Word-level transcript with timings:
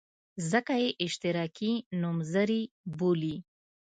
ځکه 0.51 0.73
یې 0.83 0.89
اشتراکي 1.05 1.71
نومځري 2.01 2.61
بولي. 2.97 3.35